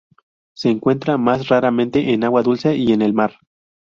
Se 0.55 0.69
encuentra 0.71 1.19
más 1.19 1.47
raramente 1.49 2.11
en 2.13 2.23
agua 2.23 2.41
dulce 2.41 2.75
y 2.75 2.91
en 2.91 3.03
el 3.03 3.13
mar. 3.13 3.33